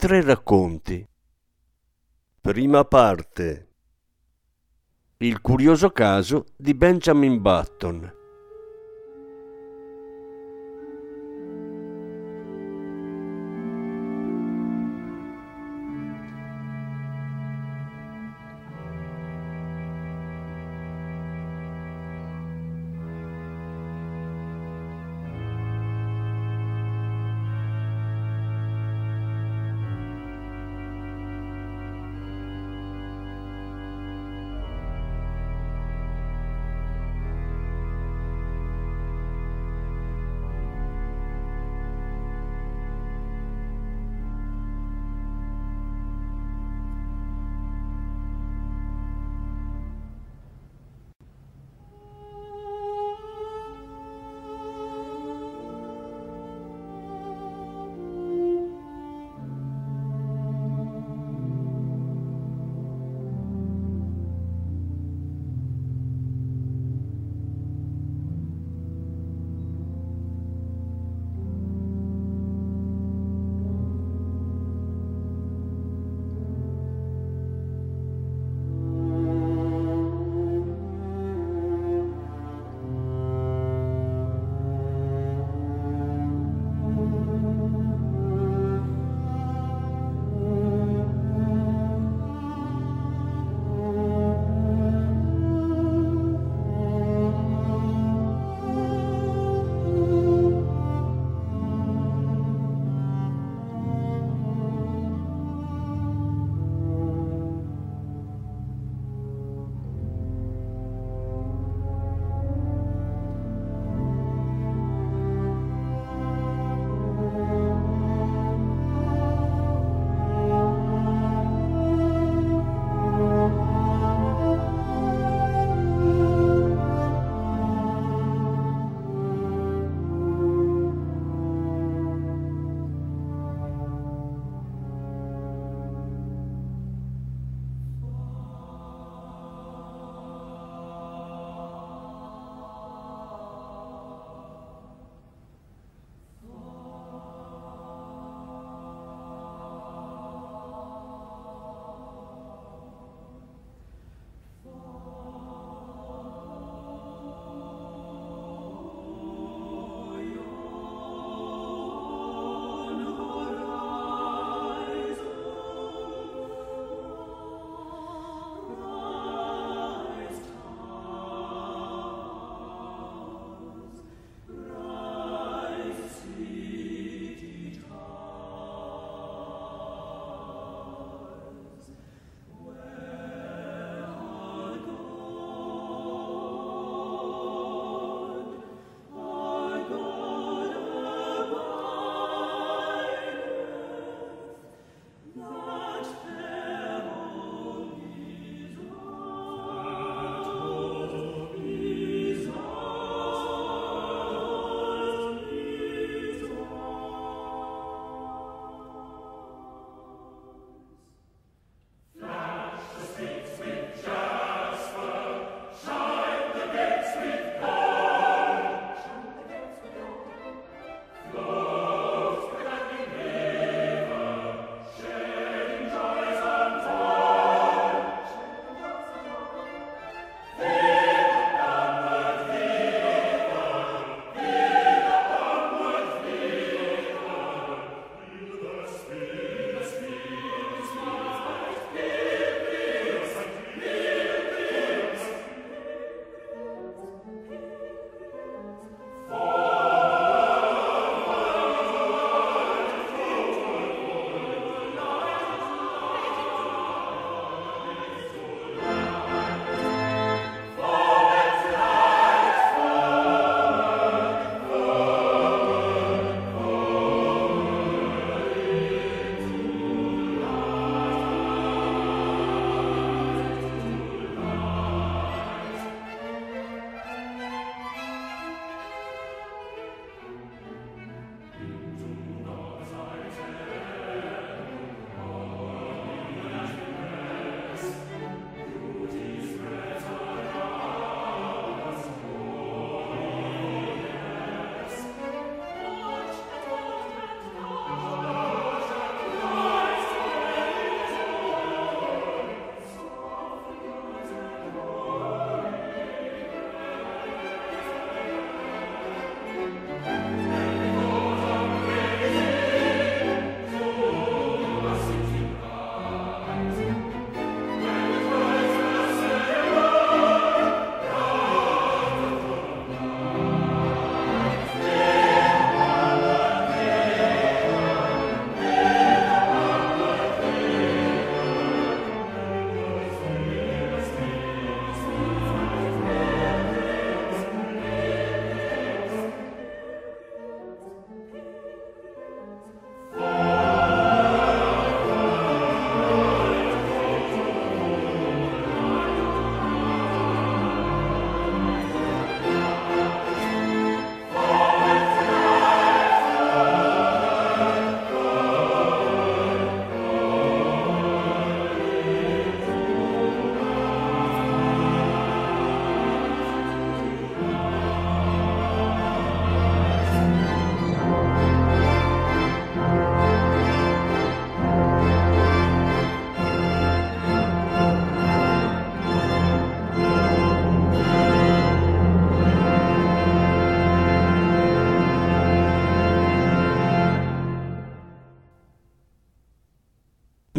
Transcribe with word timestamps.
Tre 0.00 0.22
racconti. 0.22 1.04
Prima 2.40 2.84
parte. 2.84 3.72
Il 5.16 5.40
curioso 5.40 5.90
caso 5.90 6.44
di 6.56 6.72
Benjamin 6.72 7.42
Button. 7.42 8.17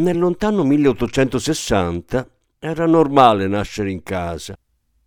Nel 0.00 0.18
lontano 0.18 0.64
1860 0.64 2.26
era 2.58 2.86
normale 2.86 3.46
nascere 3.46 3.90
in 3.90 4.02
casa. 4.02 4.56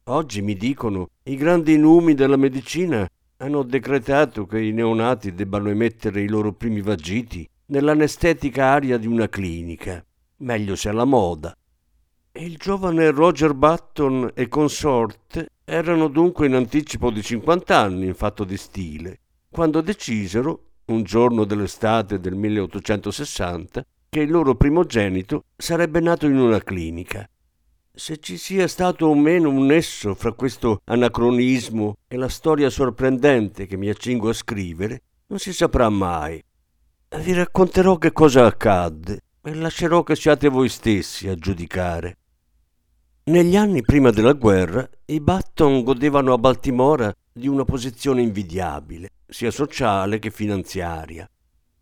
Oggi 0.04 0.44
mi 0.44 0.56
dicono 0.56 1.10
i 1.24 1.36
grandi 1.36 1.80
numi 1.80 2.14
della 2.14 2.38
medicina 2.38 3.10
hanno 3.38 3.64
decretato 3.64 4.46
che 4.46 4.62
i 4.62 4.72
neonati 4.72 5.34
debbano 5.34 5.70
emettere 5.70 6.22
i 6.22 6.28
loro 6.28 6.54
primi 6.54 6.82
vagiti 6.82 7.50
nell'anestetica 7.68 8.68
aria 8.68 9.00
di 9.00 9.08
una 9.08 9.28
clinica, 9.30 10.06
meglio 10.38 10.76
se 10.76 10.90
alla 10.90 11.06
moda. 11.06 11.58
E 12.32 12.46
il 12.46 12.58
giovane 12.58 13.10
Roger 13.10 13.56
Button 13.56 14.30
e 14.36 14.48
consorte 14.48 15.48
erano 15.66 16.08
dunque 16.08 16.46
in 16.46 16.54
anticipo 16.54 17.10
di 17.10 17.24
50 17.24 17.76
anni 17.76 18.06
in 18.06 18.14
fatto 18.14 18.44
di 18.44 18.58
stile, 18.58 19.22
quando 19.50 19.82
decisero, 19.82 20.66
un 20.86 21.02
giorno 21.02 21.46
dell'estate 21.46 22.20
del 22.20 22.36
1860, 22.36 23.84
che 24.14 24.20
il 24.20 24.30
loro 24.30 24.54
primogenito 24.54 25.46
sarebbe 25.58 26.00
nato 26.00 26.28
in 26.28 26.38
una 26.38 26.62
clinica. 26.62 27.28
Se 27.92 28.20
ci 28.20 28.38
sia 28.38 28.68
stato 28.68 29.08
o 29.08 29.16
meno 29.16 29.50
un 29.50 29.66
nesso 29.66 30.14
fra 30.14 30.34
questo 30.34 30.82
anacronismo 30.84 31.96
e 32.08 32.16
la 32.16 32.30
storia 32.30 32.70
sorprendente 32.70 33.66
che 33.66 33.76
mi 33.76 33.90
accingo 33.90 34.30
a 34.30 34.34
scrivere, 34.34 35.02
non 35.30 35.40
si 35.40 35.52
saprà 35.52 35.90
mai. 35.90 36.40
Vi 37.18 37.34
racconterò 37.34 37.98
che 37.98 38.12
cosa 38.12 38.46
accadde 38.46 39.22
e 39.42 39.56
lascerò 39.56 40.04
che 40.04 40.16
siate 40.16 40.48
voi 40.48 40.70
stessi 40.70 41.28
a 41.28 41.34
giudicare. 41.34 42.18
Negli 43.24 43.56
anni 43.56 43.82
prima 43.82 44.12
della 44.12 44.34
guerra, 44.34 44.88
i 45.06 45.20
Button 45.20 45.82
godevano 45.82 46.34
a 46.34 46.38
Baltimora 46.38 47.12
di 47.32 47.48
una 47.48 47.64
posizione 47.64 48.22
invidiabile, 48.22 49.10
sia 49.26 49.50
sociale 49.50 50.20
che 50.20 50.30
finanziaria. 50.30 51.28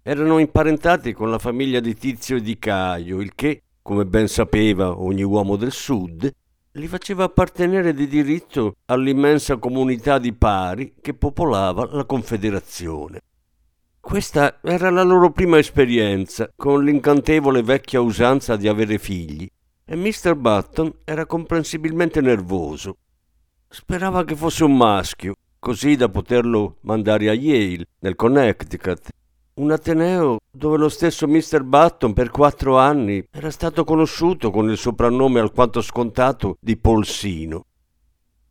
Erano 0.03 0.39
imparentati 0.39 1.13
con 1.13 1.29
la 1.29 1.37
famiglia 1.37 1.79
di 1.79 1.93
Tizio 1.93 2.37
e 2.37 2.41
di 2.41 2.57
Caio, 2.57 3.21
il 3.21 3.35
che, 3.35 3.61
come 3.83 4.03
ben 4.03 4.27
sapeva 4.27 4.99
ogni 4.99 5.21
uomo 5.21 5.57
del 5.57 5.71
Sud, 5.71 6.27
li 6.71 6.87
faceva 6.87 7.25
appartenere 7.25 7.93
di 7.93 8.07
diritto 8.07 8.77
all'immensa 8.85 9.57
comunità 9.57 10.17
di 10.17 10.33
pari 10.33 10.95
che 10.99 11.13
popolava 11.13 11.87
la 11.91 12.05
Confederazione. 12.05 13.21
Questa 13.99 14.59
era 14.63 14.89
la 14.89 15.03
loro 15.03 15.31
prima 15.31 15.59
esperienza 15.59 16.49
con 16.55 16.83
l'incantevole 16.83 17.61
vecchia 17.61 18.01
usanza 18.01 18.55
di 18.55 18.67
avere 18.67 18.97
figli 18.97 19.47
e 19.85 19.95
Mr. 19.95 20.33
Button 20.33 20.91
era 21.03 21.27
comprensibilmente 21.27 22.21
nervoso. 22.21 22.97
Sperava 23.67 24.25
che 24.25 24.35
fosse 24.35 24.63
un 24.63 24.75
maschio, 24.75 25.35
così 25.59 25.95
da 25.95 26.09
poterlo 26.09 26.77
mandare 26.81 27.29
a 27.29 27.33
Yale, 27.33 27.85
nel 27.99 28.15
Connecticut, 28.15 29.09
un 29.55 29.71
ateneo 29.71 30.39
dove 30.49 30.77
lo 30.77 30.87
stesso 30.87 31.27
Mr. 31.27 31.63
Button 31.63 32.13
per 32.13 32.29
quattro 32.29 32.77
anni 32.77 33.23
era 33.29 33.51
stato 33.51 33.83
conosciuto 33.83 34.49
con 34.49 34.69
il 34.69 34.77
soprannome 34.77 35.39
alquanto 35.39 35.81
scontato 35.81 36.57
di 36.59 36.77
Polsino. 36.77 37.65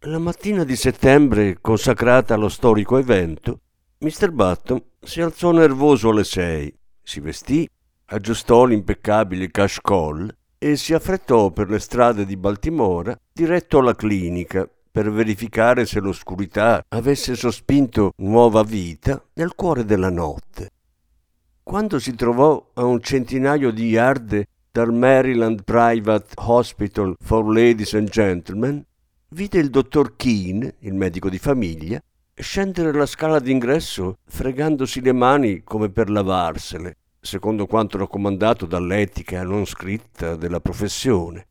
La 0.01 0.19
mattina 0.19 0.65
di 0.65 0.77
settembre, 0.77 1.59
consacrata 1.61 2.35
allo 2.35 2.49
storico 2.49 2.99
evento, 2.99 3.61
Mr. 3.99 4.31
Button 4.31 4.83
si 5.01 5.21
alzò 5.21 5.53
nervoso 5.53 6.11
alle 6.11 6.25
sei, 6.25 6.75
si 7.03 7.21
vestì, 7.21 7.69
aggiustò 8.07 8.65
l'impeccabile 8.65 9.51
cache 9.51 10.37
e 10.59 10.77
si 10.77 10.93
affrettò 10.93 11.51
per 11.51 11.71
le 11.71 11.79
strade 11.79 12.27
di 12.27 12.37
Baltimora 12.37 13.19
diretto 13.33 13.79
alla 13.79 13.95
clinica 13.95 14.69
per 14.91 15.11
verificare 15.11 15.87
se 15.87 16.01
l'oscurità 16.01 16.85
avesse 16.89 17.37
sospinto 17.37 18.13
nuova 18.17 18.63
vita 18.63 19.23
nel 19.35 19.55
cuore 19.55 19.85
della 19.85 20.11
notte. 20.11 20.71
Quando 21.71 22.01
si 22.01 22.17
trovò 22.17 22.73
a 22.75 22.83
un 22.83 23.01
centinaio 23.01 23.71
di 23.71 23.91
yard 23.91 24.43
dal 24.73 24.93
Maryland 24.93 25.63
Private 25.63 26.31
Hospital 26.35 27.15
for 27.23 27.47
Ladies 27.47 27.95
and 27.95 28.09
Gentlemen, 28.09 28.85
vide 29.29 29.61
il 29.61 29.71
dottor 29.71 30.17
Keane, 30.17 30.75
il 30.81 30.95
medico 30.95 31.31
di 31.31 31.39
famiglia, 31.39 32.03
scendere 32.35 32.93
la 32.93 33.07
scala 33.07 33.39
d'ingresso 33.39 34.17
fregandosi 34.25 35.01
le 35.01 35.13
mani 35.13 35.63
come 35.63 35.91
per 35.91 36.11
lavarsele, 36.11 36.97
secondo 37.21 37.67
quanto 37.67 37.99
raccomandato 37.99 38.67
dall'etica 38.67 39.45
non 39.45 39.65
scritta 39.65 40.35
della 40.35 40.59
professione. 40.59 41.47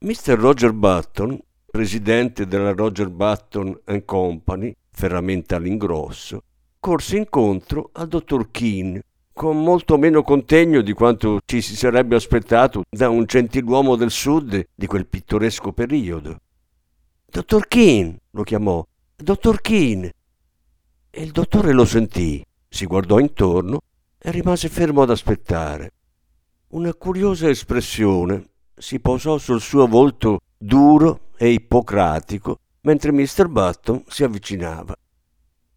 Mr. 0.00 0.38
Roger 0.38 0.74
Button, 0.74 1.40
presidente 1.64 2.46
della 2.46 2.72
Roger 2.72 3.08
Button 3.08 3.80
Company, 4.04 4.76
ferramenta 4.90 5.56
all'ingrosso, 5.56 6.42
corse 6.78 7.16
incontro 7.16 7.88
al 7.94 8.08
dottor 8.08 8.50
Keane 8.50 9.02
con 9.32 9.62
molto 9.62 9.96
meno 9.96 10.22
contegno 10.22 10.82
di 10.82 10.92
quanto 10.92 11.40
ci 11.44 11.60
si 11.60 11.76
sarebbe 11.76 12.16
aspettato 12.16 12.84
da 12.88 13.08
un 13.08 13.24
gentiluomo 13.24 13.96
del 13.96 14.10
sud 14.10 14.68
di 14.74 14.86
quel 14.86 15.06
pittoresco 15.06 15.72
periodo. 15.72 16.38
Dottor 17.26 17.66
Keane, 17.66 18.20
lo 18.30 18.42
chiamò. 18.42 18.84
Dottor 19.16 19.60
Keane, 19.60 20.12
e 21.10 21.22
il 21.22 21.30
dottore 21.30 21.72
lo 21.72 21.84
sentì, 21.84 22.42
si 22.68 22.86
guardò 22.86 23.18
intorno 23.18 23.80
e 24.18 24.30
rimase 24.30 24.68
fermo 24.68 25.02
ad 25.02 25.10
aspettare. 25.10 25.92
Una 26.68 26.94
curiosa 26.94 27.48
espressione 27.48 28.48
si 28.74 28.98
posò 28.98 29.36
sul 29.36 29.60
suo 29.60 29.86
volto 29.86 30.40
duro 30.56 31.28
e 31.36 31.50
ippocratico 31.50 32.56
mentre 32.82 33.12
Mr. 33.12 33.48
Button 33.48 34.04
si 34.08 34.24
avvicinava. 34.24 34.94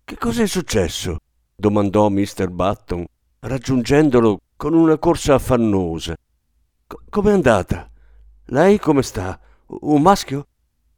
Che 0.03 0.17
cos'è 0.17 0.47
successo? 0.47 1.17
domandò 1.53 2.09
Mr. 2.09 2.49
Button, 2.49 3.05
raggiungendolo 3.47 4.39
con 4.55 4.73
una 4.73 4.97
corsa 4.97 5.35
affannosa. 5.35 6.15
Com'è 7.09 7.31
andata? 7.31 7.89
Lei 8.45 8.79
come 8.79 9.03
sta? 9.03 9.39
Un 9.67 10.01
maschio? 10.01 10.47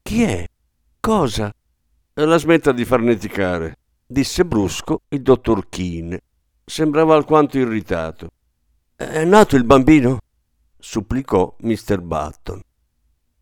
Chi 0.02 0.24
è? 0.24 0.48
Cosa? 1.00 1.54
La 2.14 2.38
smetta 2.38 2.72
di 2.72 2.86
farneticare 2.86 3.78
disse 4.06 4.46
brusco 4.46 5.02
il 5.10 5.22
dottor 5.22 5.68
Keane. 5.68 6.22
Sembrava 6.64 7.16
alquanto 7.16 7.58
irritato. 7.58 8.30
È 8.96 9.24
nato 9.26 9.56
il 9.56 9.66
bambino? 9.66 10.20
supplicò 10.80 11.54
Mr. 11.60 12.02
Button. 12.02 12.62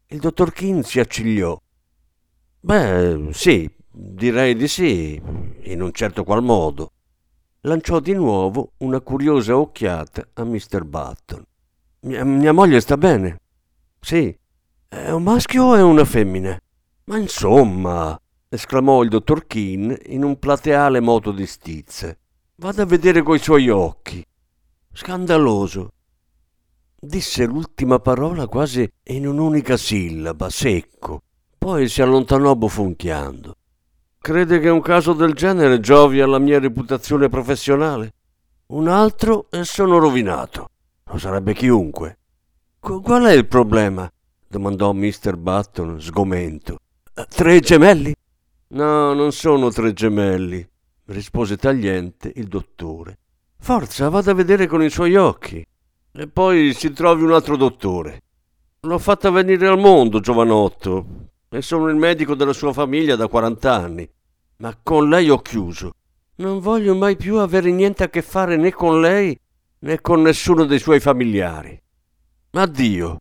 Il 0.08 0.20
dottor 0.20 0.52
Keane 0.52 0.84
si 0.84 1.00
accigliò. 1.00 1.60
Beh, 2.60 3.30
sì, 3.34 3.70
direi 3.92 4.56
di 4.56 4.68
sì, 4.68 5.22
in 5.64 5.82
un 5.82 5.92
certo 5.92 6.24
qual 6.24 6.42
modo. 6.42 6.92
Lanciò 7.66 8.00
di 8.00 8.14
nuovo 8.14 8.74
una 8.78 9.02
curiosa 9.02 9.58
occhiata 9.58 10.28
a 10.34 10.44
Mr. 10.44 10.84
Button. 10.84 11.44
Mia, 12.02 12.24
mia 12.24 12.52
moglie 12.52 12.80
sta 12.80 12.96
bene? 12.96 13.42
Sì. 14.00 14.38
È 14.88 15.10
un 15.10 15.24
maschio 15.24 15.64
o 15.64 15.76
è 15.76 15.82
una 15.82 16.06
femmina? 16.06 16.62
Ma 17.06 17.18
insomma, 17.18 18.20
esclamò 18.50 19.02
il 19.02 19.10
dottor 19.10 19.48
Keane 19.48 20.00
in 20.06 20.24
un 20.24 20.38
plateale 20.38 21.00
moto 21.00 21.32
di 21.32 21.48
stizze. 21.48 22.20
Vada 22.58 22.84
a 22.84 22.86
vedere 22.86 23.24
coi 23.24 23.40
suoi 23.40 23.68
occhi. 23.70 24.24
Scandaloso. 24.94 25.90
Disse 27.00 27.46
l'ultima 27.46 27.98
parola 27.98 28.46
quasi 28.46 28.88
in 29.06 29.26
un'unica 29.26 29.76
sillaba, 29.76 30.52
secco. 30.52 31.24
Poi 31.58 31.90
si 31.90 32.04
allontanò 32.04 32.54
bofonchiando. 32.54 33.56
Crede 34.26 34.60
che 34.60 34.70
un 34.70 34.82
caso 34.82 35.14
del 35.14 35.34
genere 35.34 35.80
giovi 35.80 36.20
alla 36.20 36.40
mia 36.40 36.58
reputazione 36.58 37.30
professionale? 37.30 38.14
Un 38.70 38.88
altro 38.88 39.46
e 39.52 39.64
sono 39.66 40.00
rovinato. 40.00 40.68
Lo 41.12 41.20
sarebbe 41.20 41.54
chiunque. 41.54 42.18
Qu- 42.80 43.04
qual 43.04 43.26
è 43.26 43.34
il 43.34 43.46
problema? 43.46 44.12
domandò 44.48 44.94
Mr. 44.94 45.38
Button, 45.38 46.02
sgomento. 46.02 46.80
Tre 47.14 47.60
gemelli? 47.60 48.16
No, 48.70 49.14
non 49.14 49.32
sono 49.32 49.70
tre 49.70 49.94
gemelli, 49.94 50.68
rispose 51.06 51.56
tagliente 51.56 52.32
il 52.34 52.48
dottore. 52.48 53.20
Forza, 53.60 54.10
vada 54.10 54.32
a 54.32 54.34
vedere 54.34 54.66
con 54.66 54.82
i 54.82 54.90
suoi 54.90 55.16
occhi. 55.16 55.64
E 56.14 56.28
poi 56.28 56.74
si 56.74 56.92
trovi 56.94 57.22
un 57.22 57.32
altro 57.32 57.58
dottore. 57.58 58.24
L'ho 58.80 58.98
fatta 58.98 59.30
venire 59.30 59.68
al 59.68 59.78
mondo, 59.78 60.20
giovanotto, 60.20 61.06
e 61.48 61.62
sono 61.62 61.90
il 61.90 61.96
medico 61.96 62.34
della 62.34 62.54
sua 62.54 62.74
famiglia 62.74 63.16
da 63.16 63.28
40 63.28 63.72
anni. 63.72 64.10
Ma 64.58 64.78
con 64.82 65.10
lei 65.10 65.30
ho 65.30 65.42
chiuso. 65.42 65.94
Non 66.38 66.60
voglio 66.60 66.96
mai 66.96 67.16
più 67.16 67.38
avere 67.38 67.72
niente 67.72 68.04
a 68.04 68.10
che 68.10 68.22
fare 68.22 68.58
né 68.58 68.72
con 68.72 69.00
lei 69.00 69.38
né 69.80 70.02
con 70.02 70.22
nessuno 70.22 70.66
dei 70.66 70.80
suoi 70.80 71.00
familiari. 71.00 71.82
Addio. 72.52 73.20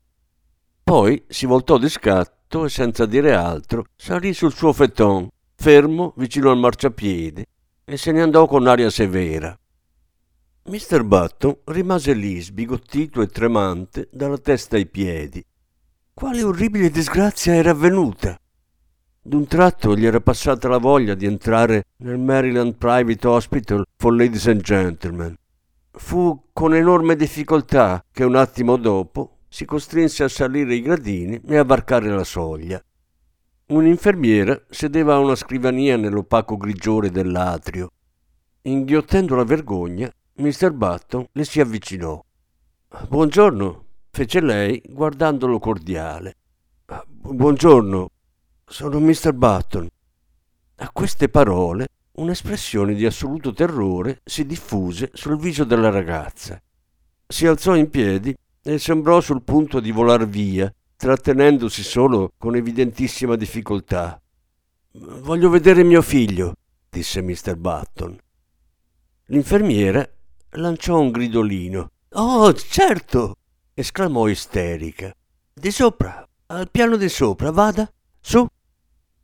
Poi 0.83 1.25
si 1.29 1.47
voltò 1.47 1.79
di 1.79 1.88
scatto 1.88 2.64
e 2.64 2.69
senza 2.69 3.07
dire 3.07 3.35
altro 3.35 3.87
salì 3.97 4.33
sul 4.33 4.53
suo 4.53 4.73
fetton 4.73 5.29
fermo 5.57 6.12
vicino 6.17 6.50
al 6.50 6.59
marciapiede 6.59 7.47
e 7.85 7.97
se 7.97 8.12
ne 8.12 8.23
andò 8.23 8.47
con 8.47 8.67
aria 8.67 8.91
severa. 8.91 9.59
Mr. 10.67 11.03
Button 11.05 11.59
rimase 11.64 12.14
lì 12.14 12.41
sbigottito 12.41 13.21
e 13.21 13.26
tremante 13.26 14.09
dalla 14.11 14.38
testa 14.38 14.76
ai 14.76 14.87
piedi. 14.87 15.45
Quale 16.14 16.43
orribile 16.43 16.91
disgrazia 16.91 17.55
era 17.55 17.71
avvenuta? 17.71 18.38
D'un 19.26 19.47
tratto 19.47 19.97
gli 19.97 20.04
era 20.04 20.21
passata 20.21 20.69
la 20.69 20.76
voglia 20.76 21.14
di 21.14 21.25
entrare 21.25 21.87
nel 22.00 22.19
Maryland 22.19 22.75
Private 22.75 23.26
Hospital 23.26 23.83
for 23.97 24.14
Ladies 24.14 24.49
and 24.49 24.61
Gentlemen. 24.61 25.35
Fu 25.93 26.49
con 26.52 26.75
enorme 26.75 27.16
difficoltà 27.16 28.04
che 28.12 28.23
un 28.23 28.37
attimo 28.37 28.76
dopo 28.76 29.38
si 29.49 29.64
costrinse 29.64 30.25
a 30.25 30.28
salire 30.28 30.75
i 30.75 30.83
gradini 30.83 31.40
e 31.43 31.57
a 31.57 31.64
varcare 31.64 32.11
la 32.11 32.23
soglia. 32.23 32.78
Un'infermiera 33.69 34.62
sedeva 34.69 35.14
a 35.14 35.21
una 35.21 35.37
scrivania 35.37 35.97
nell'opaco 35.97 36.59
grigiore 36.59 37.11
dell'atrio. 37.11 37.93
Inghiottendo 38.61 39.37
la 39.37 39.45
vergogna, 39.45 40.12
Mr. 40.35 40.71
Button 40.71 41.25
le 41.33 41.45
si 41.47 41.61
avvicinò. 41.61 42.23
Buongiorno, 43.09 43.85
fece 44.11 44.40
lei 44.43 44.83
guardandolo 44.87 45.59
cordiale. 45.59 46.37
Buongiorno, 47.07 48.11
sono 48.66 49.00
Mr. 49.00 49.33
Button. 49.33 49.88
A 50.76 50.90
queste 50.90 51.28
parole 51.28 51.88
un'espressione 52.12 52.94
di 52.94 53.06
assoluto 53.06 53.52
terrore 53.52 54.21
si 54.25 54.47
diffuse 54.47 55.11
sul 55.12 55.37
viso 55.37 55.64
della 55.64 55.90
ragazza. 55.90 56.61
Si 57.26 57.47
alzò 57.47 57.75
in 57.75 57.90
piedi 57.90 58.35
e 58.62 58.78
sembrò 58.78 59.21
sul 59.21 59.42
punto 59.42 59.80
di 59.80 59.90
volar 59.90 60.26
via, 60.26 60.73
trattenendosi 60.97 61.83
solo 61.83 62.33
con 62.38 62.56
evidentissima 62.56 63.37
difficoltà. 63.37 64.21
Voglio 64.92 65.49
vedere 65.50 65.83
mio 65.83 66.02
figlio, 66.02 66.54
disse 66.88 67.21
Mr. 67.21 67.56
Button. 67.56 68.16
L'infermiera 69.26 70.09
lanciò 70.50 71.00
un 71.00 71.11
gridolino. 71.11 71.90
Oh, 72.11 72.52
certo! 72.52 73.37
esclamò 73.75 74.28
isterica. 74.28 75.12
Di 75.52 75.71
sopra, 75.71 76.26
al 76.47 76.71
piano 76.71 76.97
di 76.97 77.09
sopra, 77.09 77.50
vada, 77.50 77.90
su. 78.25 78.47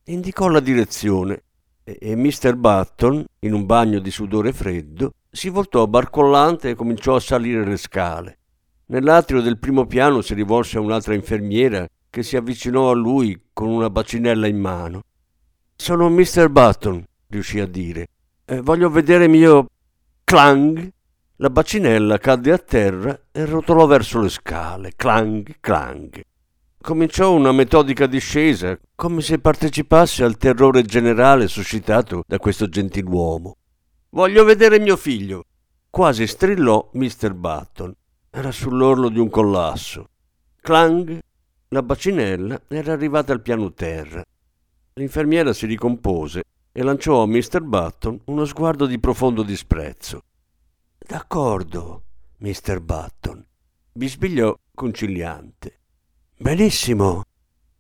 Indicò 0.05 0.49
la 0.49 0.61
direzione 0.61 1.43
e, 1.83 1.97
e 1.99 2.17
Mr. 2.17 2.55
Button, 2.55 3.25
in 3.41 3.55
un 3.55 3.65
bagno 3.65 3.99
di 3.99 4.11
sudore 4.11 4.53
freddo, 4.53 5.15
si 5.31 5.49
voltò 5.49 5.87
barcollante 5.87 6.69
e 6.69 6.75
cominciò 6.75 7.15
a 7.15 7.21
salire 7.21 7.65
le 7.65 7.79
scale. 7.79 8.39
Nell'atrio 8.87 9.41
del 9.41 9.59
primo 9.59 9.87
piano 9.87 10.21
si 10.21 10.35
rivolse 10.35 10.77
a 10.77 10.81
un'altra 10.81 11.15
infermiera 11.15 11.89
che 12.11 12.23
si 12.23 12.37
avvicinò 12.37 12.91
a 12.91 12.95
lui 12.95 13.41
con 13.55 13.69
una 13.69 13.89
bacinella 13.89 14.47
in 14.47 14.59
mano. 14.59 15.03
Sono 15.77 16.11
Mr. 16.11 16.51
Button, 16.51 17.03
riuscì 17.29 17.59
a 17.59 17.67
dire. 17.67 18.09
Eh, 18.45 18.61
voglio 18.61 18.91
vedere 18.91 19.29
mio. 19.29 19.69
Clang! 20.25 20.91
La 21.37 21.49
bacinella 21.49 22.19
cadde 22.19 22.53
a 22.53 22.59
terra 22.59 23.19
e 23.33 23.47
rotolò 23.47 23.87
verso 23.87 24.21
le 24.21 24.29
scale. 24.29 24.93
Clang, 24.95 25.57
clang. 25.61 26.23
Cominciò 26.83 27.35
una 27.35 27.53
metodica 27.53 28.07
discesa, 28.07 28.77
come 28.95 29.21
se 29.21 29.39
partecipasse 29.39 30.25
al 30.25 30.39
terrore 30.39 30.83
generale 30.83 31.47
suscitato 31.47 32.25
da 32.27 32.39
questo 32.39 32.71
gentiluomo. 32.71 33.59
Voglio 34.09 34.45
vedere 34.45 34.79
mio 34.81 34.97
figlio! 34.97 35.45
Quasi 35.91 36.27
strillò 36.27 36.89
Mr. 36.95 37.35
Button 37.35 37.95
era 38.31 38.51
sull'orlo 38.51 39.11
di 39.11 39.19
un 39.19 39.29
collasso. 39.29 40.09
Clang! 40.63 41.21
La 41.69 41.83
bacinella 41.83 42.63
era 42.69 42.95
arrivata 42.95 43.35
al 43.35 43.43
piano 43.43 43.75
terra. 43.75 44.25
L'infermiera 44.95 45.53
si 45.53 45.67
ricompose 45.67 46.45
e 46.73 46.83
lanciò 46.83 47.23
a 47.23 47.27
Mr. 47.27 47.61
Button 47.61 48.21
uno 48.25 48.47
sguardo 48.47 48.87
di 48.87 48.99
profondo 48.99 49.43
disprezzo. 49.43 50.23
D'accordo, 50.99 52.05
Mr. 52.39 52.81
Button, 52.81 53.47
bisbigliò 53.93 54.57
conciliante. 54.75 55.80
Benissimo, 56.43 57.25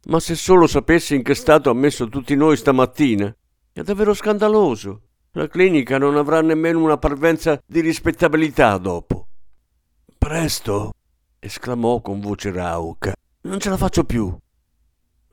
ma 0.09 0.21
se 0.21 0.35
solo 0.35 0.67
sapessi 0.67 1.14
in 1.14 1.23
che 1.23 1.35
stato 1.35 1.71
ha 1.71 1.75
messo 1.75 2.11
tutti 2.11 2.35
noi 2.35 2.59
stamattina, 2.59 3.35
è 3.73 3.81
davvero 3.81 4.12
scandaloso. 4.12 5.00
La 5.33 5.49
clinica 5.49 5.97
non 5.97 6.19
avrà 6.19 6.43
nemmeno 6.43 6.83
una 6.83 6.99
parvenza 6.99 7.59
di 7.64 7.81
rispettabilità 7.81 8.76
dopo. 8.76 9.29
Presto! 10.19 10.93
esclamò 11.38 12.02
con 12.02 12.21
voce 12.21 12.52
rauca. 12.52 13.14
Non 13.45 13.61
ce 13.61 13.71
la 13.71 13.79
faccio 13.79 14.05
più. 14.05 14.37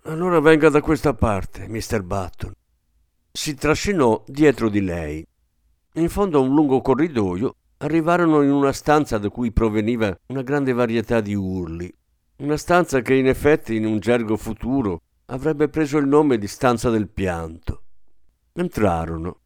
Allora 0.03 0.39
venga 0.39 0.69
da 0.69 0.79
questa 0.79 1.13
parte, 1.13 1.67
Mr. 1.67 2.03
Button. 2.03 2.53
Si 3.29 3.55
trascinò 3.55 4.23
dietro 4.25 4.69
di 4.69 4.79
lei. 4.79 5.27
In 5.95 6.07
fondo 6.07 6.37
a 6.37 6.41
un 6.41 6.53
lungo 6.53 6.79
corridoio 6.79 7.55
arrivarono 7.79 8.41
in 8.41 8.51
una 8.51 8.71
stanza 8.71 9.17
da 9.17 9.27
cui 9.27 9.51
proveniva 9.51 10.17
una 10.27 10.43
grande 10.43 10.71
varietà 10.71 11.19
di 11.19 11.35
urli. 11.35 11.93
Una 12.39 12.57
stanza 12.57 13.01
che 13.01 13.15
in 13.15 13.25
effetti 13.25 13.75
in 13.75 13.85
un 13.85 13.97
gergo 13.97 14.37
futuro 14.37 15.01
avrebbe 15.25 15.69
preso 15.69 15.97
il 15.97 16.05
nome 16.05 16.37
di 16.37 16.45
stanza 16.45 16.91
del 16.91 17.09
pianto. 17.09 17.81
Entrarono. 18.53 19.39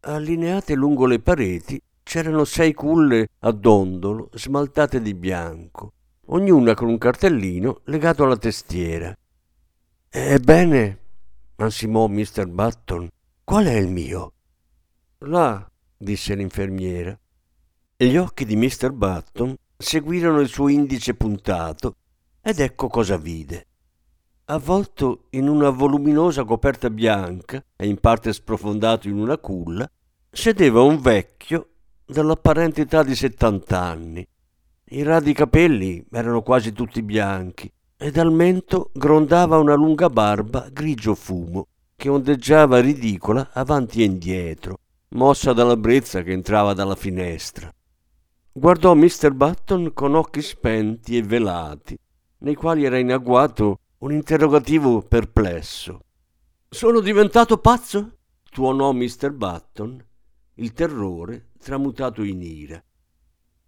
Allineate 0.00 0.74
lungo 0.74 1.06
le 1.06 1.20
pareti 1.20 1.80
c'erano 2.02 2.44
sei 2.44 2.74
culle 2.74 3.28
a 3.38 3.52
dondolo 3.52 4.28
smaltate 4.34 5.00
di 5.00 5.14
bianco, 5.14 5.92
ognuna 6.26 6.74
con 6.74 6.88
un 6.88 6.98
cartellino 6.98 7.80
legato 7.84 8.24
alla 8.24 8.36
testiera. 8.36 9.16
Ebbene, 10.10 10.98
ansimò 11.56 12.06
Mr. 12.06 12.46
Button, 12.48 13.08
qual 13.44 13.64
è 13.64 13.76
il 13.76 13.88
mio? 13.88 14.32
Là, 15.20 15.66
disse 15.96 16.34
l'infermiera. 16.34 17.18
E 17.96 18.06
gli 18.08 18.18
occhi 18.18 18.44
di 18.44 18.56
Mr. 18.56 18.92
Button 18.92 19.56
seguirono 19.74 20.40
il 20.40 20.48
suo 20.48 20.68
indice 20.68 21.14
puntato 21.14 21.94
ed 22.42 22.58
ecco 22.60 22.88
cosa 22.88 23.16
vide. 23.16 23.66
Avvolto 24.46 25.26
in 25.30 25.48
una 25.48 25.70
voluminosa 25.70 26.44
coperta 26.44 26.90
bianca 26.90 27.64
e 27.76 27.86
in 27.86 27.98
parte 27.98 28.32
sprofondato 28.32 29.08
in 29.08 29.18
una 29.18 29.38
culla, 29.38 29.88
sedeva 30.30 30.82
un 30.82 31.00
vecchio 31.00 31.68
dell'apparente 32.04 32.82
età 32.82 33.02
di 33.02 33.14
settant'anni. 33.14 34.26
I 34.92 35.02
radi 35.02 35.32
capelli 35.32 36.04
erano 36.10 36.42
quasi 36.42 36.72
tutti 36.72 37.02
bianchi 37.02 37.70
e 37.96 38.10
dal 38.10 38.32
mento 38.32 38.90
grondava 38.92 39.58
una 39.58 39.74
lunga 39.74 40.08
barba 40.08 40.68
grigio 40.72 41.14
fumo 41.14 41.66
che 41.94 42.08
ondeggiava 42.08 42.80
ridicola 42.80 43.50
avanti 43.52 44.00
e 44.00 44.06
indietro, 44.06 44.78
mossa 45.08 45.52
dalla 45.52 45.76
brezza 45.76 46.22
che 46.22 46.32
entrava 46.32 46.72
dalla 46.72 46.96
finestra. 46.96 47.70
Guardò 48.50 48.94
Mr. 48.94 49.32
Button 49.32 49.92
con 49.92 50.14
occhi 50.14 50.40
spenti 50.40 51.18
e 51.18 51.22
velati, 51.22 51.96
nei 52.40 52.54
quali 52.54 52.84
era 52.84 52.98
in 52.98 53.12
agguato 53.12 53.80
un 53.98 54.12
interrogativo 54.12 55.02
perplesso. 55.02 56.00
Sono 56.68 57.00
diventato 57.00 57.58
pazzo? 57.58 58.18
tuonò 58.50 58.92
Mr. 58.92 59.32
Button, 59.32 60.04
il 60.54 60.72
terrore 60.72 61.50
tramutato 61.58 62.22
in 62.22 62.42
ira. 62.42 62.82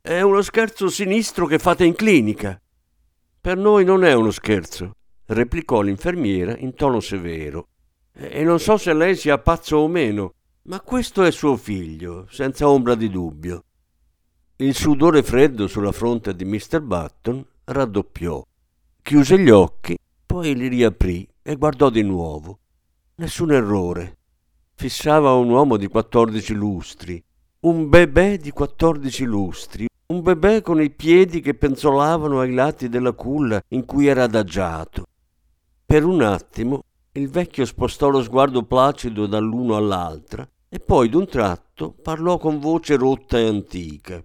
È 0.01 0.21
uno 0.21 0.43
scherzo 0.43 0.89
sinistro 0.89 1.47
che 1.47 1.59
fate 1.59 1.85
in 1.85 1.95
clinica. 1.95 2.61
Per 3.41 3.57
noi 3.57 3.85
non 3.85 4.05
è 4.05 4.13
uno 4.13 4.31
scherzo, 4.31 4.97
replicò 5.27 5.81
l'infermiera 5.81 6.57
in 6.57 6.75
tono 6.75 7.01
severo. 7.01 7.69
E 8.13 8.43
non 8.43 8.59
so 8.59 8.77
se 8.77 8.93
lei 8.93 9.17
sia 9.17 9.39
pazzo 9.39 9.77
o 9.77 9.89
meno, 9.89 10.35
ma 10.63 10.81
questo 10.81 11.23
è 11.23 11.31
suo 11.31 11.57
figlio, 11.57 12.27
senza 12.31 12.69
ombra 12.69 12.95
di 12.95 13.11
dubbio. 13.11 13.65
Il 14.57 14.75
sudore 14.75 15.23
freddo 15.23 15.67
sulla 15.67 15.93
fronte 15.93 16.35
di 16.35 16.45
Mr. 16.45 16.81
Button 16.81 17.45
raddoppiò. 17.65 18.45
Chiuse 19.05 19.37
gli 19.39 19.51
occhi, 19.51 19.99
poi 20.25 20.55
li 20.55 20.69
riaprì 20.69 21.29
e 21.43 21.57
guardò 21.57 21.91
di 21.91 22.03
nuovo. 22.03 22.61
Nessun 23.17 23.53
errore. 23.53 24.19
Fissava 24.75 25.35
un 25.35 25.51
uomo 25.51 25.77
di 25.77 25.89
quattordici 25.89 26.55
lustri, 26.55 27.23
un 27.61 27.89
bebè 27.89 28.39
di 28.39 28.53
quattordici 28.53 29.25
lustri, 29.25 29.87
un 30.07 30.23
bebè 30.23 30.63
con 30.63 30.81
i 30.81 30.91
piedi 30.91 31.41
che 31.41 31.55
penzolavano 31.55 32.41
ai 32.41 32.55
lati 32.55 32.89
della 32.89 33.13
culla 33.13 33.61
in 33.69 33.85
cui 33.85 34.07
era 34.07 34.23
adagiato. 34.23 35.05
Per 35.85 36.05
un 36.05 36.23
attimo 36.23 36.85
il 37.13 37.29
vecchio 37.29 37.67
spostò 37.67 38.09
lo 38.09 38.23
sguardo 38.23 38.63
placido 38.63 39.27
dall'uno 39.27 39.77
all'altra 39.77 40.49
e 40.69 40.79
poi 40.79 41.09
d'un 41.09 41.27
tratto 41.27 41.93
parlò 41.93 42.39
con 42.39 42.61
voce 42.61 42.97
rotta 42.97 43.39
e 43.39 43.47
antica. 43.47 44.25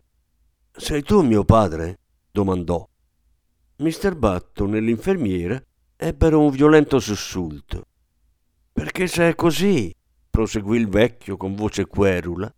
Sei 0.72 1.02
tu 1.02 1.24
mio 1.24 1.44
padre? 1.44 2.00
domandò. 2.32 2.88
Mr. 3.78 4.16
Button 4.16 4.76
e 4.76 4.80
l'infermiera 4.80 5.62
ebbero 5.96 6.42
un 6.42 6.50
violento 6.50 7.00
sussulto. 7.00 7.86
Perché 8.74 9.08
se 9.08 9.30
è 9.30 9.36
così, 9.36 9.94
proseguì 10.30 10.78
il 10.78 10.88
vecchio 10.88 11.38
con 11.38 11.56
voce 11.56 11.86
querula, 11.86 12.52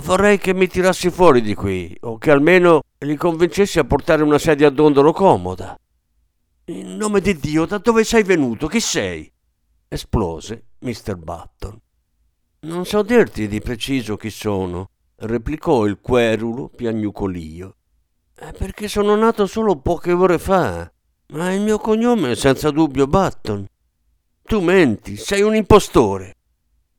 Vorrei 0.00 0.38
che 0.38 0.54
mi 0.54 0.68
tirassi 0.68 1.10
fuori 1.10 1.42
di 1.42 1.54
qui, 1.54 1.94
o 2.00 2.16
che 2.16 2.30
almeno 2.30 2.80
li 3.00 3.14
convincessi 3.14 3.78
a 3.78 3.84
portare 3.84 4.22
una 4.22 4.38
sedia 4.38 4.68
a 4.68 4.70
dondolo 4.70 5.12
comoda. 5.12 5.78
In 6.66 6.96
nome 6.96 7.20
di 7.20 7.36
Dio, 7.36 7.66
da 7.66 7.76
dove 7.76 8.02
sei 8.02 8.22
venuto? 8.22 8.68
Chi 8.68 8.80
sei? 8.80 9.30
esplose 9.88 10.68
Mr. 10.78 11.16
Button. 11.16 11.78
Non 12.60 12.86
so 12.86 13.02
dirti 13.02 13.46
di 13.48 13.60
preciso 13.60 14.16
chi 14.16 14.30
sono, 14.30 14.88
replicò 15.16 15.84
il 15.84 16.00
querulo 16.00 16.68
piagnucolio. 16.68 17.76
È 18.42 18.50
perché 18.50 18.88
sono 18.88 19.14
nato 19.14 19.46
solo 19.46 19.76
poche 19.76 20.10
ore 20.10 20.36
fa, 20.36 20.90
ma 21.28 21.52
il 21.52 21.60
mio 21.60 21.78
cognome 21.78 22.32
è 22.32 22.34
senza 22.34 22.72
dubbio 22.72 23.06
Button. 23.06 23.64
Tu 24.42 24.60
menti, 24.60 25.16
sei 25.16 25.42
un 25.42 25.54
impostore. 25.54 26.38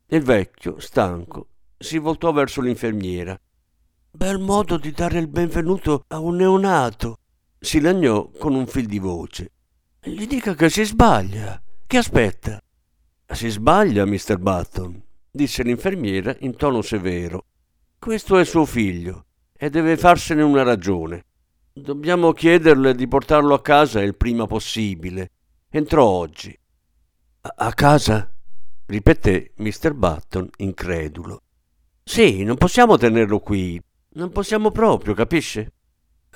Il 0.06 0.22
vecchio, 0.22 0.80
stanco, 0.80 1.48
si 1.76 1.98
voltò 1.98 2.32
verso 2.32 2.62
l'infermiera. 2.62 3.38
Bel 4.10 4.38
modo 4.38 4.78
di 4.78 4.90
dare 4.92 5.18
il 5.18 5.28
benvenuto 5.28 6.04
a 6.08 6.18
un 6.18 6.36
neonato, 6.36 7.18
si 7.58 7.78
lagnò 7.78 8.30
con 8.38 8.54
un 8.54 8.66
fil 8.66 8.86
di 8.86 8.98
voce. 8.98 9.50
Gli 10.02 10.26
dica 10.26 10.54
che 10.54 10.70
si 10.70 10.82
sbaglia. 10.82 11.62
Che 11.86 11.96
aspetta? 11.98 12.58
Si 13.26 13.50
sbaglia, 13.50 14.06
Mr. 14.06 14.38
Button, 14.38 14.98
disse 15.30 15.62
l'infermiera 15.62 16.34
in 16.38 16.56
tono 16.56 16.80
severo. 16.80 17.44
Questo 17.98 18.38
è 18.38 18.46
suo 18.46 18.64
figlio 18.64 19.26
e 19.52 19.68
deve 19.68 19.98
farsene 19.98 20.40
una 20.40 20.62
ragione. 20.62 21.26
Dobbiamo 21.76 22.30
chiederle 22.30 22.94
di 22.94 23.08
portarlo 23.08 23.52
a 23.52 23.60
casa 23.60 24.00
il 24.00 24.14
prima 24.14 24.46
possibile. 24.46 25.32
Entrò 25.68 26.04
oggi. 26.04 26.56
A, 27.40 27.54
a 27.56 27.72
casa? 27.72 28.32
ripeté 28.86 29.54
Mr. 29.56 29.92
Button 29.92 30.48
incredulo. 30.58 31.42
Sì, 32.04 32.44
non 32.44 32.56
possiamo 32.58 32.96
tenerlo 32.96 33.40
qui. 33.40 33.82
Non 34.10 34.30
possiamo 34.30 34.70
proprio, 34.70 35.14
capisce? 35.14 35.72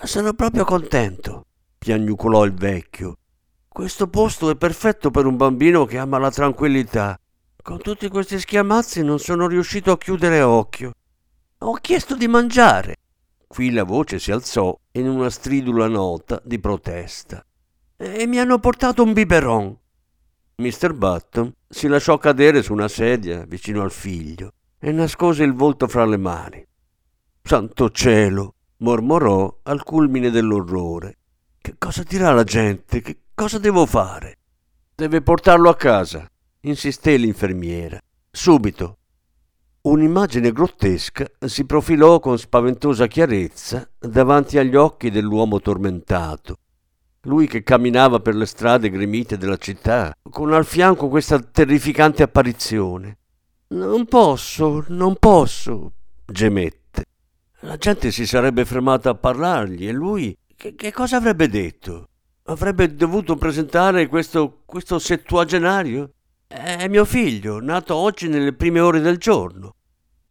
Sono 0.03 0.33
proprio 0.33 0.65
contento, 0.65 1.47
piagnucolò 1.79 2.45
il 2.45 2.55
vecchio. 2.55 3.19
Questo 3.69 4.09
posto 4.09 4.51
è 4.51 4.57
perfetto 4.57 5.13
per 5.13 5.25
un 5.25 5.37
bambino 5.37 5.85
che 5.85 5.99
ama 5.99 6.19
la 6.19 6.33
tranquillità. 6.33 7.17
Con 7.63 7.79
tutti 7.79 8.09
questi 8.09 8.41
schiamazzi 8.41 9.05
non 9.05 9.21
sono 9.21 9.47
riuscito 9.47 9.93
a 9.93 9.99
chiudere 9.99 10.43
occhio. 10.43 10.95
Ho 11.59 11.75
chiesto 11.75 12.17
di 12.17 12.27
mangiare. 12.27 12.97
Qui 13.49 13.71
la 13.71 13.83
voce 13.83 14.19
si 14.19 14.31
alzò 14.31 14.79
in 14.93 15.09
una 15.09 15.31
stridula 15.31 15.89
nota 15.89 16.41
di 16.45 16.61
protesta. 16.61 17.45
E 17.97 18.27
mi 18.27 18.39
hanno 18.39 18.59
portato 18.59 19.03
un 19.03 19.15
biberon. 19.15 19.77
Mr. 20.57 20.93
Button 20.93 21.53
si 21.67 21.89
lasciò 21.89 22.19
cadere 22.19 22.63
su 22.63 22.75
una 22.75 22.89
sedia 22.89 23.45
vicino 23.47 23.83
al 23.83 23.91
figlio 23.91 24.53
e 24.79 24.93
nascose 24.93 25.45
il 25.45 25.55
volto 25.55 25.89
fra 25.89 26.05
le 26.05 26.19
mani. 26.19 26.65
Santo 27.43 27.91
cielo! 27.91 28.55
mormorò 28.79 29.61
al 29.63 29.83
culmine 29.83 30.31
dell'orrore. 30.31 31.17
Che 31.59 31.75
cosa 31.79 32.03
dirà 32.03 32.33
la 32.33 32.45
gente? 32.45 33.01
Che 33.01 33.19
cosa 33.35 33.59
devo 33.59 33.87
fare? 33.87 34.39
Deve 34.95 35.23
portarlo 35.23 35.71
a 35.71 35.77
casa, 35.77 36.31
insisté 36.61 37.17
l'infermiera. 37.17 37.99
Subito. 38.31 38.98
Un'immagine 39.89 40.53
grottesca 40.53 41.25
si 41.47 41.65
profilò 41.65 42.21
con 42.21 42.39
spaventosa 42.39 43.07
chiarezza 43.07 43.89
davanti 43.99 44.59
agli 44.59 44.77
occhi 44.77 45.11
dell'uomo 45.11 45.61
tormentato 45.61 46.59
lui 47.23 47.47
che 47.47 47.63
camminava 47.63 48.21
per 48.21 48.35
le 48.35 48.47
strade 48.47 48.91
gremite 48.91 49.37
della 49.37 49.57
città, 49.57 50.15
con 50.31 50.53
al 50.53 50.65
fianco 50.65 51.09
questa 51.09 51.39
terrificante 51.41 52.23
apparizione. 52.23 53.19
Non 53.69 54.07
posso, 54.07 54.85
non 54.89 55.17
posso, 55.17 55.93
gemette. 56.25 57.05
La 57.61 57.77
gente 57.77 58.11
si 58.11 58.27
sarebbe 58.27 58.65
fermata 58.65 59.11
a 59.11 59.15
parlargli 59.15 59.87
e 59.87 59.93
lui 59.93 60.37
che, 60.57 60.75
che 60.75 60.93
cosa 60.93 61.17
avrebbe 61.17 61.49
detto? 61.49 62.09
Avrebbe 62.45 62.95
dovuto 62.95 63.37
presentare 63.37 64.07
questo, 64.07 64.63
questo 64.65 64.99
settuagenario? 64.99 66.13
È 66.47 66.89
mio 66.89 67.05
figlio, 67.05 67.61
nato 67.61 67.95
oggi 67.95 68.29
nelle 68.29 68.55
prime 68.55 68.81
ore 68.81 69.01
del 69.01 69.19
giorno. 69.19 69.75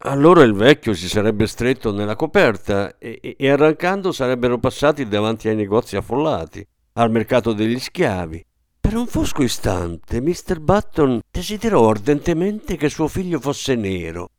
Allora 0.01 0.43
il 0.43 0.53
vecchio 0.53 0.93
si 0.93 1.09
sarebbe 1.09 1.47
stretto 1.47 1.91
nella 1.91 2.15
coperta 2.15 2.97
e, 2.99 3.35
e 3.37 3.49
arrancando 3.49 4.11
sarebbero 4.11 4.59
passati 4.59 5.07
davanti 5.07 5.49
ai 5.49 5.55
negozi 5.55 5.95
affollati 5.95 6.65
al 6.93 7.09
mercato 7.09 7.51
degli 7.53 7.79
schiavi. 7.79 8.45
Per 8.79 8.95
un 8.95 9.07
fosco 9.07 9.41
istante 9.41 10.21
Mr. 10.21 10.59
Button 10.59 11.19
desiderò 11.29 11.89
ardentemente 11.89 12.77
che 12.77 12.89
suo 12.89 13.07
figlio 13.07 13.39
fosse 13.39 13.75
nero, 13.75 14.29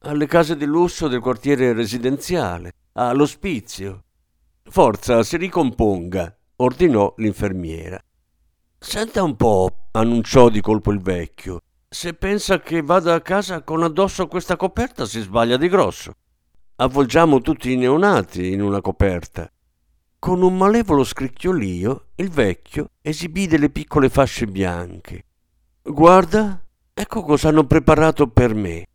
alle 0.00 0.26
case 0.26 0.56
di 0.56 0.64
lusso 0.64 1.08
del 1.08 1.20
quartiere 1.20 1.72
residenziale, 1.72 2.72
all'ospizio. 2.94 4.04
Forza, 4.64 5.22
si 5.22 5.36
ricomponga, 5.36 6.36
ordinò 6.56 7.12
l'infermiera. 7.18 8.02
Senta 8.78 9.22
un 9.22 9.36
po', 9.36 9.88
annunciò 9.92 10.48
di 10.48 10.60
colpo 10.60 10.90
il 10.90 11.00
vecchio. 11.00 11.60
Se 11.92 12.14
pensa 12.14 12.58
che 12.58 12.80
vada 12.80 13.12
a 13.12 13.20
casa 13.20 13.60
con 13.60 13.82
addosso 13.82 14.26
questa 14.26 14.56
coperta 14.56 15.04
si 15.04 15.20
sbaglia 15.20 15.58
di 15.58 15.68
grosso. 15.68 16.14
Avvolgiamo 16.76 17.42
tutti 17.42 17.70
i 17.70 17.76
neonati 17.76 18.50
in 18.50 18.62
una 18.62 18.80
coperta. 18.80 19.46
Con 20.18 20.40
un 20.40 20.56
malevolo 20.56 21.04
scricchiolio 21.04 22.06
il 22.14 22.30
vecchio 22.30 22.92
esibì 23.02 23.46
delle 23.46 23.68
piccole 23.68 24.08
fasce 24.08 24.46
bianche. 24.46 25.26
Guarda, 25.82 26.64
ecco 26.94 27.22
cosa 27.24 27.50
hanno 27.50 27.66
preparato 27.66 28.26
per 28.26 28.54
me. 28.54 28.86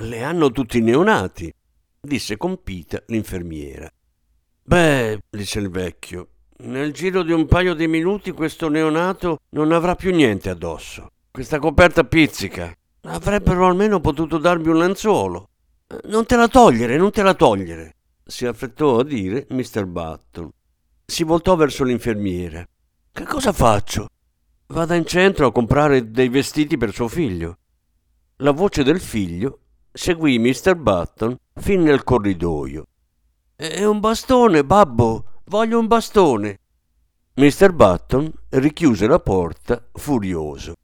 Le 0.00 0.22
hanno 0.24 0.50
tutti 0.50 0.80
neonati, 0.80 1.54
disse 2.00 2.36
compita 2.36 3.00
l'infermiera. 3.06 3.88
Beh, 4.64 5.20
disse 5.30 5.60
il 5.60 5.70
vecchio, 5.70 6.26
nel 6.64 6.92
giro 6.92 7.22
di 7.22 7.30
un 7.30 7.46
paio 7.46 7.74
di 7.74 7.86
minuti 7.86 8.32
questo 8.32 8.68
neonato 8.68 9.38
non 9.50 9.70
avrà 9.70 9.94
più 9.94 10.12
niente 10.12 10.50
addosso. 10.50 11.11
Questa 11.32 11.58
coperta 11.58 12.04
pizzica. 12.04 12.76
Avrebbero 13.04 13.66
almeno 13.66 14.00
potuto 14.00 14.36
darmi 14.36 14.68
un 14.68 14.76
lenzuolo. 14.76 15.48
Non 16.04 16.26
te 16.26 16.36
la 16.36 16.46
togliere, 16.46 16.98
non 16.98 17.10
te 17.10 17.22
la 17.22 17.32
togliere, 17.32 17.96
si 18.22 18.44
affrettò 18.44 18.98
a 18.98 19.04
dire 19.04 19.46
Mr. 19.48 19.86
Button 19.86 20.50
si 21.06 21.24
voltò 21.24 21.56
verso 21.56 21.84
l'infermiera. 21.84 22.66
Che 23.12 23.24
cosa 23.24 23.52
faccio? 23.52 24.08
Vada 24.66 24.94
in 24.94 25.04
centro 25.04 25.46
a 25.46 25.52
comprare 25.52 26.10
dei 26.10 26.28
vestiti 26.28 26.76
per 26.76 26.92
suo 26.92 27.08
figlio. 27.08 27.58
La 28.36 28.50
voce 28.52 28.82
del 28.82 29.00
figlio 29.00 29.60
seguì 29.92 30.38
Mr. 30.38 30.74
Button 30.74 31.36
fin 31.54 31.82
nel 31.82 32.04
corridoio. 32.04 32.86
È 33.54 33.84
un 33.84 34.00
bastone, 34.00 34.64
babbo. 34.64 35.40
Voglio 35.44 35.78
un 35.78 35.86
bastone. 35.86 36.58
Mr. 37.34 37.72
Button 37.72 38.32
richiuse 38.50 39.06
la 39.06 39.18
porta 39.18 39.82
furioso. 39.92 40.74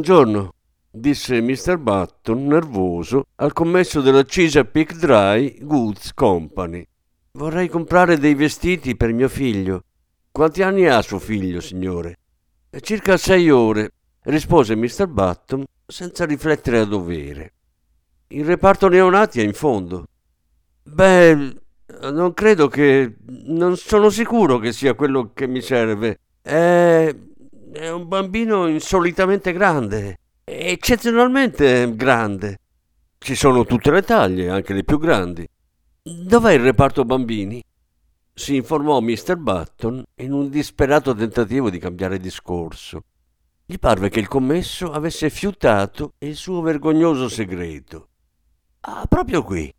Buongiorno, 0.00 0.54
disse 0.90 1.42
Mr. 1.42 1.76
Button, 1.76 2.46
nervoso, 2.46 3.26
al 3.34 3.52
commesso 3.52 4.00
della 4.00 4.24
Chesapeake 4.24 4.96
Dry 4.96 5.58
Goods 5.60 6.14
Company. 6.14 6.82
Vorrei 7.32 7.68
comprare 7.68 8.16
dei 8.16 8.34
vestiti 8.34 8.96
per 8.96 9.12
mio 9.12 9.28
figlio. 9.28 9.84
Quanti 10.32 10.62
anni 10.62 10.86
ha 10.86 11.02
suo 11.02 11.18
figlio, 11.18 11.60
signore? 11.60 12.16
Circa 12.80 13.18
sei 13.18 13.50
ore, 13.50 13.92
rispose 14.22 14.74
Mr. 14.74 15.06
Button 15.06 15.66
senza 15.86 16.24
riflettere 16.24 16.78
a 16.78 16.86
dovere. 16.86 17.52
Il 18.28 18.46
reparto 18.46 18.88
neonati 18.88 19.42
è 19.42 19.44
in 19.44 19.52
fondo. 19.52 20.06
Beh, 20.82 21.56
non 22.10 22.32
credo 22.32 22.68
che. 22.68 23.16
non 23.48 23.76
sono 23.76 24.08
sicuro 24.08 24.58
che 24.58 24.72
sia 24.72 24.94
quello 24.94 25.32
che 25.34 25.46
mi 25.46 25.60
serve. 25.60 26.20
È 26.40 27.14
è 27.72 27.88
un 27.90 28.08
bambino 28.08 28.66
insolitamente 28.66 29.52
grande, 29.52 30.18
eccezionalmente 30.44 31.94
grande. 31.94 32.58
Ci 33.18 33.34
sono 33.34 33.64
tutte 33.64 33.90
le 33.90 34.02
taglie, 34.02 34.48
anche 34.48 34.74
le 34.74 34.84
più 34.84 34.98
grandi. 34.98 35.46
Dov'è 36.02 36.52
il 36.52 36.60
reparto 36.60 37.04
bambini? 37.04 37.62
si 38.40 38.54
informò 38.54 39.00
Mr. 39.00 39.36
Button 39.36 40.02
in 40.14 40.32
un 40.32 40.48
disperato 40.48 41.14
tentativo 41.14 41.68
di 41.68 41.78
cambiare 41.78 42.18
discorso. 42.18 43.02
Gli 43.66 43.78
parve 43.78 44.08
che 44.08 44.18
il 44.18 44.28
commesso 44.28 44.90
avesse 44.90 45.28
fiutato 45.28 46.14
il 46.18 46.34
suo 46.34 46.62
vergognoso 46.62 47.28
segreto. 47.28 48.08
Ah, 48.80 49.04
proprio 49.06 49.42
qui. 49.42 49.70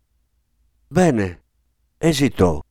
Bene, 0.86 1.42
esitò. 1.98 2.62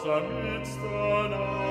aus 0.00 0.04
der 0.04 0.20
Midst 0.22 0.78
der 0.82 1.28
Nacht. 1.28 1.70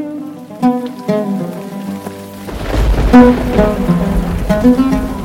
Thank 4.61 5.15
you. 5.15 5.20